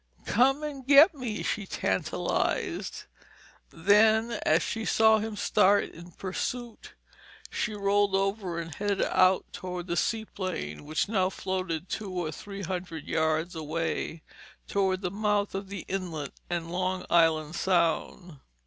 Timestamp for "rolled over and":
7.75-8.73